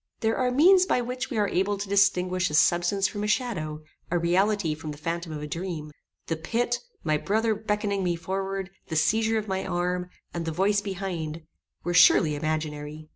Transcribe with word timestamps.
There 0.21 0.35
are 0.35 0.49
means 0.49 0.87
by 0.87 1.01
which 1.01 1.29
we 1.29 1.37
are 1.37 1.47
able 1.47 1.77
to 1.77 1.87
distinguish 1.87 2.49
a 2.49 2.55
substance 2.55 3.07
from 3.07 3.23
a 3.23 3.27
shadow, 3.27 3.83
a 4.09 4.17
reality 4.17 4.73
from 4.73 4.89
the 4.89 4.97
phantom 4.97 5.31
of 5.31 5.43
a 5.43 5.47
dream. 5.47 5.91
The 6.25 6.37
pit, 6.37 6.79
my 7.03 7.17
brother 7.17 7.53
beckoning 7.53 8.03
me 8.03 8.15
forward, 8.15 8.71
the 8.87 8.95
seizure 8.95 9.37
of 9.37 9.47
my 9.47 9.63
arm, 9.63 10.09
and 10.33 10.43
the 10.45 10.51
voice 10.51 10.81
behind, 10.81 11.43
were 11.83 11.93
surely 11.93 12.33
imaginary. 12.33 13.09